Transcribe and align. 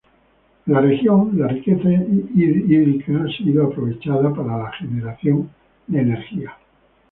En 0.65 0.73
la 0.73 0.81
región 0.81 1.29
la 1.37 1.47
riqueza 1.47 1.89
hídrica 2.33 3.23
ha 3.23 3.31
sido 3.37 3.67
aprovechada 3.67 4.33
para 4.33 4.57
la 4.57 4.71
generación 4.71 5.51
de 5.85 5.99
energía. 6.01 6.57